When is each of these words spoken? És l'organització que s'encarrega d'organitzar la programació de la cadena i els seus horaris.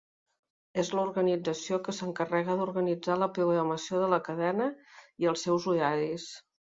És 0.83 0.87
l'organització 0.99 1.77
que 1.87 1.93
s'encarrega 1.97 2.55
d'organitzar 2.61 3.17
la 3.25 3.29
programació 3.35 4.01
de 4.05 4.09
la 4.15 4.19
cadena 4.31 4.71
i 5.25 5.31
els 5.35 5.45
seus 5.49 5.69
horaris. 5.75 6.27